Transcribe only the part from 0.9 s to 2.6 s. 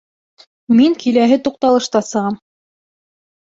киләһе туҡталышта сығам